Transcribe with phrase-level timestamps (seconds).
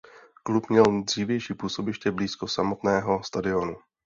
[0.43, 3.75] Klub měl dřívější působiště blízko samotného stadionu.